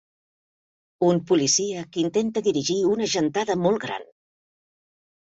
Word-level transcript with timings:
Un 1.09 1.17
policia 1.31 1.83
que 1.95 2.01
intenta 2.03 2.43
dirigir 2.47 2.77
una 2.93 3.09
gentada 3.11 3.57
molt 3.67 3.81
gran. 3.85 4.07